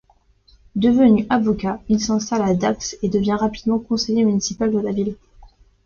Devenu 0.75 1.27
avocat, 1.29 1.79
il 1.87 1.99
s'installe 1.99 2.41
à 2.41 2.55
Dax 2.55 2.97
et 3.03 3.07
devient 3.07 3.37
rapidement 3.39 3.77
conseiller 3.77 4.25
municipal 4.25 4.71
de 4.71 4.79
la 4.79 4.91
ville. 4.91 5.15